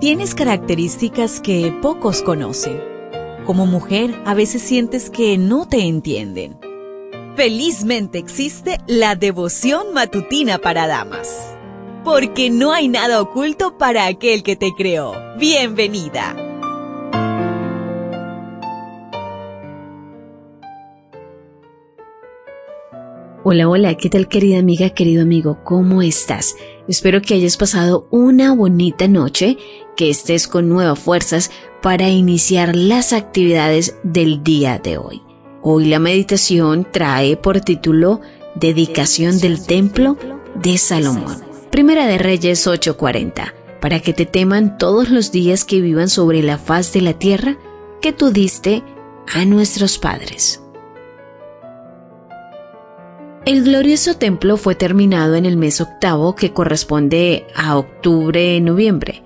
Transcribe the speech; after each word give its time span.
Tienes 0.00 0.36
características 0.36 1.40
que 1.40 1.76
pocos 1.82 2.22
conocen. 2.22 2.80
Como 3.44 3.66
mujer, 3.66 4.14
a 4.26 4.34
veces 4.34 4.62
sientes 4.62 5.10
que 5.10 5.36
no 5.38 5.66
te 5.66 5.88
entienden. 5.88 6.56
Felizmente 7.34 8.18
existe 8.18 8.78
la 8.86 9.16
devoción 9.16 9.92
matutina 9.94 10.58
para 10.58 10.86
damas. 10.86 11.52
Porque 12.04 12.48
no 12.48 12.72
hay 12.72 12.86
nada 12.86 13.20
oculto 13.20 13.76
para 13.76 14.06
aquel 14.06 14.44
que 14.44 14.54
te 14.54 14.70
creó. 14.76 15.14
Bienvenida. 15.36 16.36
Hola, 23.42 23.68
hola, 23.68 23.96
¿qué 23.96 24.08
tal 24.10 24.28
querida 24.28 24.60
amiga, 24.60 24.90
querido 24.90 25.22
amigo? 25.22 25.58
¿Cómo 25.64 26.02
estás? 26.02 26.54
Espero 26.88 27.20
que 27.20 27.34
hayas 27.34 27.58
pasado 27.58 28.08
una 28.10 28.54
bonita 28.54 29.08
noche 29.08 29.58
que 29.94 30.08
estés 30.08 30.48
con 30.48 30.70
nuevas 30.70 30.98
fuerzas 30.98 31.50
para 31.82 32.08
iniciar 32.08 32.74
las 32.74 33.12
actividades 33.12 33.96
del 34.02 34.42
día 34.42 34.78
de 34.82 34.96
hoy. 34.96 35.22
Hoy 35.62 35.84
la 35.84 35.98
meditación 35.98 36.88
trae 36.90 37.36
por 37.36 37.60
título 37.60 38.22
Dedicación 38.54 39.38
del 39.38 39.66
Templo 39.66 40.16
de 40.54 40.78
Salomón. 40.78 41.42
Primera 41.70 42.06
de 42.06 42.16
Reyes 42.16 42.66
8:40. 42.66 43.54
Para 43.82 44.00
que 44.00 44.14
te 44.14 44.24
teman 44.24 44.78
todos 44.78 45.10
los 45.10 45.30
días 45.30 45.66
que 45.66 45.82
vivan 45.82 46.08
sobre 46.08 46.42
la 46.42 46.56
faz 46.56 46.94
de 46.94 47.02
la 47.02 47.12
tierra 47.12 47.58
que 48.00 48.14
tú 48.14 48.30
diste 48.30 48.82
a 49.32 49.44
nuestros 49.44 49.98
padres. 49.98 50.62
El 53.48 53.64
glorioso 53.64 54.14
templo 54.14 54.58
fue 54.58 54.74
terminado 54.74 55.34
en 55.34 55.46
el 55.46 55.56
mes 55.56 55.80
octavo 55.80 56.36
que 56.36 56.52
corresponde 56.52 57.46
a 57.56 57.78
octubre-noviembre 57.78 59.22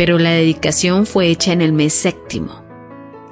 pero 0.00 0.18
la 0.18 0.30
dedicación 0.30 1.04
fue 1.04 1.28
hecha 1.28 1.52
en 1.52 1.60
el 1.60 1.74
mes 1.74 1.92
séptimo, 1.92 2.64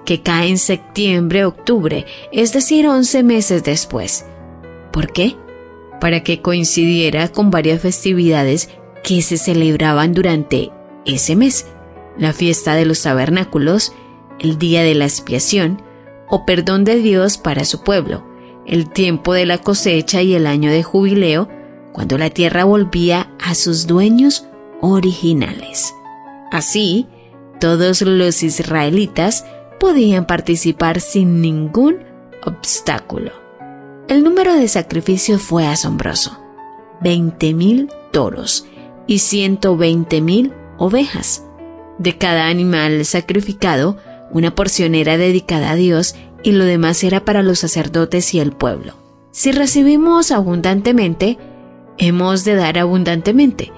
que 0.05 0.21
cae 0.21 0.51
en 0.51 0.59
septiembre-octubre, 0.59 2.05
es 2.31 2.53
decir, 2.53 2.87
11 2.87 3.23
meses 3.23 3.65
después. 3.65 4.27
¿Por 4.93 5.11
qué? 5.11 5.35
Para 5.99 6.23
que 6.23 6.43
coincidiera 6.43 7.29
con 7.29 7.51
varias 7.51 7.81
festividades 7.81 8.69
que 9.03 9.23
se 9.23 9.39
celebraban 9.39 10.13
durante 10.13 10.71
ese 11.07 11.37
mes, 11.37 11.67
la 12.19 12.35
fiesta 12.35 12.75
de 12.75 12.85
los 12.85 13.01
tabernáculos, 13.01 13.95
el 14.39 14.59
día 14.59 14.83
de 14.83 14.95
la 14.95 15.07
expiación 15.07 15.81
o 16.29 16.45
perdón 16.45 16.85
de 16.85 16.97
Dios 16.97 17.39
para 17.39 17.65
su 17.65 17.83
pueblo, 17.83 18.27
el 18.69 18.91
tiempo 18.91 19.33
de 19.33 19.47
la 19.47 19.59
cosecha 19.59 20.23
y 20.23 20.35
el 20.35 20.47
año 20.47 20.71
de 20.71 20.83
jubileo, 20.83 21.49
cuando 21.93 22.19
la 22.19 22.31
tierra 22.31 22.65
volvía 22.65 23.31
a 23.41 23.55
sus 23.55 23.87
dueños 23.87 24.47
originales. 24.81 25.95
Así, 26.53 27.07
todos 27.61 28.03
los 28.03 28.43
israelitas 28.43 29.45
podían 29.81 30.27
participar 30.27 31.01
sin 31.01 31.41
ningún 31.41 31.99
obstáculo. 32.45 33.33
El 34.09 34.23
número 34.23 34.55
de 34.55 34.69
sacrificios 34.69 35.43
fue 35.43 35.67
asombroso. 35.67 36.39
20.000 37.03 37.93
toros 38.11 38.67
y 39.07 39.17
120.000 39.17 40.53
ovejas. 40.79 41.45
De 41.99 42.17
cada 42.17 42.49
animal 42.49 43.05
sacrificado, 43.05 43.97
una 44.31 44.55
porción 44.55 44.95
era 44.95 45.17
dedicada 45.17 45.71
a 45.71 45.75
Dios 45.75 46.15
y 46.43 46.53
lo 46.53 46.65
demás 46.65 47.03
era 47.05 47.25
para 47.25 47.43
los 47.43 47.59
sacerdotes 47.59 48.35
y 48.35 48.41
el 48.41 48.53
pueblo. 48.53 48.95
Si 49.31 49.53
recibimos 49.53 50.31
abundantemente, 50.31 51.39
hemos 51.99 52.45
de 52.45 52.55
dar 52.55 52.79
abundantemente. 52.79 53.73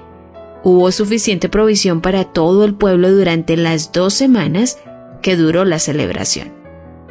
Hubo 0.62 0.92
suficiente 0.92 1.48
provisión 1.48 2.00
para 2.00 2.24
todo 2.24 2.64
el 2.64 2.74
pueblo 2.74 3.10
durante 3.10 3.56
las 3.56 3.92
dos 3.92 4.14
semanas 4.14 4.78
que 5.22 5.36
duró 5.36 5.64
la 5.64 5.78
celebración. 5.78 6.52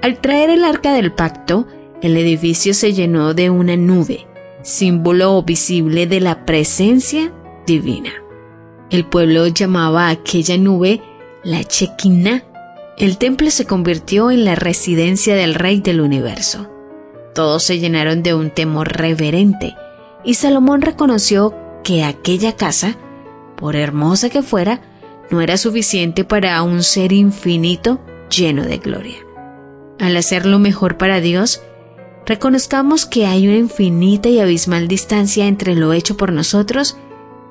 Al 0.02 0.20
traer 0.20 0.50
el 0.50 0.64
arca 0.64 0.94
del 0.94 1.12
pacto, 1.12 1.68
el 2.02 2.16
edificio 2.16 2.74
se 2.74 2.94
llenó 2.94 3.34
de 3.34 3.50
una 3.50 3.76
nube, 3.76 4.28
símbolo 4.62 5.42
visible 5.44 6.08
de 6.08 6.22
la 6.22 6.46
presencia 6.46 7.34
divina. 7.66 8.12
El 8.90 9.06
pueblo 9.06 9.48
llamaba 9.48 10.08
a 10.08 10.12
aquella 10.12 10.58
nube 10.58 11.02
la 11.44 11.64
Chequina. 11.64 12.44
El 13.00 13.18
templo 13.18 13.50
se 13.50 13.66
convirtió 13.66 14.30
en 14.30 14.46
la 14.46 14.56
residencia 14.56 15.36
del 15.36 15.56
Rey 15.56 15.80
del 15.80 16.02
universo. 16.02 16.70
Todos 17.34 17.64
se 17.64 17.80
llenaron 17.80 18.24
de 18.24 18.34
un 18.34 18.52
temor 18.52 18.92
reverente, 18.92 19.76
y 20.24 20.34
Salomón 20.34 20.82
reconoció 20.82 21.56
que 21.84 22.04
aquella 22.04 22.56
casa 22.56 22.98
por 23.60 23.76
hermosa 23.76 24.30
que 24.30 24.42
fuera, 24.42 24.80
no 25.30 25.42
era 25.42 25.58
suficiente 25.58 26.24
para 26.24 26.62
un 26.64 26.82
ser 26.82 27.12
infinito 27.12 28.00
lleno 28.30 28.64
de 28.64 28.78
gloria. 28.78 29.18
Al 30.00 30.16
hacer 30.16 30.46
lo 30.46 30.60
mejor 30.60 30.98
para 30.98 31.20
Dios, 31.20 31.62
reconozcamos 32.26 33.06
que 33.06 33.26
hay 33.26 33.48
una 33.48 33.58
infinita 33.58 34.30
y 34.30 34.40
abismal 34.40 34.88
distancia 34.88 35.46
entre 35.46 35.76
lo 35.76 35.92
hecho 35.92 36.16
por 36.16 36.32
nosotros 36.32 36.98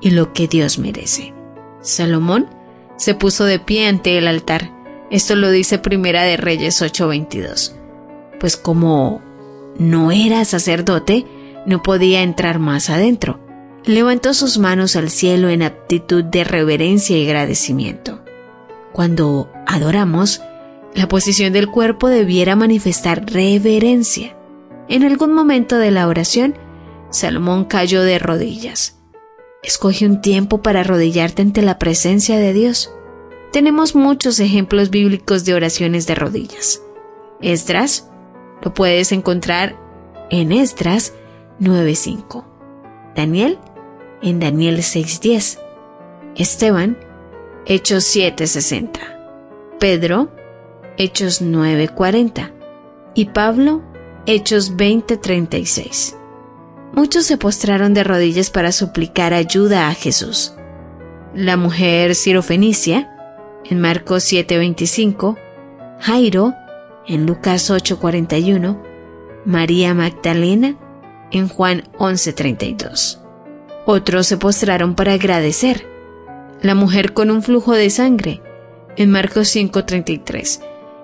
y 0.01 0.09
lo 0.09 0.33
que 0.33 0.47
Dios 0.47 0.79
merece. 0.79 1.33
Salomón 1.81 2.49
se 2.97 3.13
puso 3.13 3.45
de 3.45 3.59
pie 3.59 3.87
ante 3.87 4.17
el 4.17 4.27
altar. 4.27 4.71
Esto 5.11 5.35
lo 5.35 5.49
dice 5.49 5.79
Primera 5.79 6.23
de 6.23 6.37
Reyes 6.37 6.81
8:22. 6.81 7.75
Pues 8.39 8.57
como 8.57 9.21
no 9.77 10.11
era 10.11 10.45
sacerdote, 10.45 11.25
no 11.65 11.83
podía 11.83 12.21
entrar 12.21 12.59
más 12.59 12.89
adentro 12.89 13.39
levantó 13.85 14.33
sus 14.33 14.57
manos 14.57 14.95
al 14.95 15.09
cielo 15.09 15.49
en 15.49 15.63
actitud 15.63 16.23
de 16.23 16.43
reverencia 16.43 17.17
y 17.17 17.25
agradecimiento. 17.25 18.21
Cuando 18.93 19.51
adoramos, 19.65 20.41
la 20.93 21.07
posición 21.07 21.53
del 21.53 21.69
cuerpo 21.69 22.07
debiera 22.07 22.55
manifestar 22.55 23.25
reverencia. 23.31 24.35
En 24.87 25.03
algún 25.03 25.33
momento 25.33 25.77
de 25.77 25.91
la 25.91 26.07
oración, 26.07 26.55
Salomón 27.09 27.65
cayó 27.65 28.01
de 28.01 28.19
rodillas. 28.19 28.97
Escoge 29.61 30.05
un 30.05 30.21
tiempo 30.21 30.61
para 30.61 30.81
arrodillarte 30.81 31.41
ante 31.41 31.61
la 31.61 31.79
presencia 31.79 32.37
de 32.37 32.53
Dios. 32.53 32.91
Tenemos 33.51 33.95
muchos 33.95 34.39
ejemplos 34.39 34.89
bíblicos 34.89 35.45
de 35.45 35.53
oraciones 35.53 36.05
de 36.07 36.15
rodillas. 36.15 36.81
Esdras 37.41 38.09
lo 38.61 38.73
puedes 38.73 39.11
encontrar 39.11 39.77
en 40.29 40.51
Esdras 40.51 41.13
9.5. 41.59 42.45
Daniel 43.15 43.57
en 44.21 44.39
Daniel 44.39 44.77
6.10, 44.77 45.59
Esteban, 46.35 46.97
Hechos 47.65 48.15
7.60, 48.15 48.89
Pedro, 49.79 50.29
Hechos 50.97 51.41
9.40 51.41 52.51
y 53.15 53.25
Pablo, 53.25 53.81
Hechos 54.25 54.75
20.36. 54.75 56.15
Muchos 56.93 57.25
se 57.25 57.37
postraron 57.37 57.93
de 57.93 58.03
rodillas 58.03 58.49
para 58.49 58.71
suplicar 58.71 59.33
ayuda 59.33 59.87
a 59.87 59.93
Jesús. 59.93 60.53
La 61.35 61.55
mujer 61.55 62.15
sirofenicia, 62.15 63.15
en 63.65 63.79
Marcos 63.79 64.23
7:25, 64.23 65.37
Jairo, 65.99 66.53
en 67.07 67.25
Lucas 67.25 67.69
8:41, 67.69 68.81
María 69.45 69.93
Magdalena, 69.93 70.77
en 71.31 71.47
Juan 71.47 71.83
11:32. 71.97 73.19
Otros 73.85 74.27
se 74.27 74.37
postraron 74.37 74.95
para 74.95 75.13
agradecer. 75.13 75.87
La 76.61 76.75
mujer 76.75 77.13
con 77.13 77.31
un 77.31 77.41
flujo 77.41 77.73
de 77.73 77.89
sangre, 77.89 78.41
en 78.97 79.09
Marcos 79.11 79.47
5:33, 79.47 80.61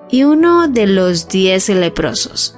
y 0.09 0.23
uno 0.23 0.67
de 0.67 0.85
los 0.85 1.29
diez 1.29 1.69
leprosos, 1.69 2.57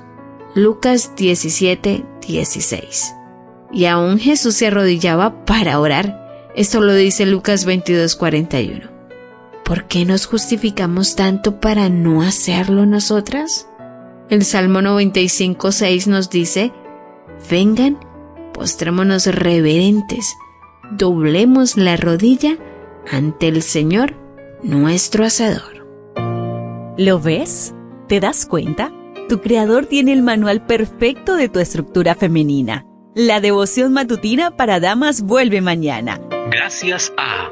Lucas 0.55 1.11
17:16. 1.15 3.13
Y 3.71 3.85
aún 3.85 4.17
Jesús 4.17 4.55
se 4.55 4.67
arrodillaba 4.67 5.45
para 5.45 5.79
orar. 5.79 6.51
Esto 6.55 6.81
lo 6.81 6.93
dice 6.95 7.25
Lucas 7.25 7.65
22:41. 7.65 8.96
¿Por 9.67 9.83
qué 9.83 10.05
nos 10.05 10.27
justificamos 10.27 11.17
tanto 11.17 11.59
para 11.59 11.89
no 11.89 12.21
hacerlo 12.21 12.85
nosotras? 12.85 13.67
El 14.29 14.45
Salmo 14.45 14.79
95:6 14.79 16.07
nos 16.07 16.29
dice, 16.29 16.71
vengan 17.51 17.99
postrémonos 18.53 19.25
reverentes, 19.25 20.37
doblemos 20.91 21.75
la 21.75 21.97
rodilla 21.97 22.57
ante 23.11 23.49
el 23.49 23.61
Señor, 23.61 24.15
nuestro 24.63 25.25
Hacedor. 25.25 25.85
¿Lo 26.97 27.19
ves? 27.19 27.75
¿Te 28.07 28.21
das 28.21 28.45
cuenta? 28.45 28.93
Tu 29.27 29.41
creador 29.41 29.85
tiene 29.85 30.13
el 30.13 30.23
manual 30.23 30.65
perfecto 30.65 31.35
de 31.35 31.49
tu 31.49 31.59
estructura 31.59 32.15
femenina. 32.15 32.85
La 33.15 33.41
devoción 33.41 33.91
matutina 33.91 34.55
para 34.55 34.79
damas 34.79 35.23
vuelve 35.23 35.59
mañana. 35.59 36.21
Gracias 36.51 37.11
a 37.17 37.51